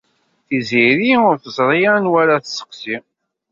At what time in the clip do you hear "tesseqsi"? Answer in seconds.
2.43-2.95